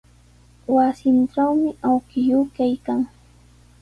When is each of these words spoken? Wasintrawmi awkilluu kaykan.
Wasintrawmi 0.73 1.69
awkilluu 1.89 2.45
kaykan. 2.55 2.99